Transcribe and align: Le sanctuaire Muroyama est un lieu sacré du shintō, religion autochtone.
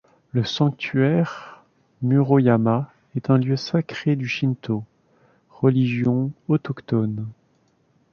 Le 0.31 0.43
sanctuaire 0.43 1.63
Muroyama 2.01 2.91
est 3.15 3.29
un 3.29 3.37
lieu 3.37 3.55
sacré 3.55 4.15
du 4.15 4.25
shintō, 4.25 4.81
religion 5.51 6.31
autochtone. 6.47 7.27